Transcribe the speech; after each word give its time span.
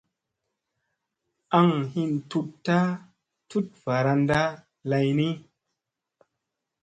Aŋ 1.59 1.69
hin 1.95 2.11
tutta 2.31 2.79
tut 3.49 3.67
varanda 3.85 4.41
lay 4.89 5.07
ni. 5.19 5.29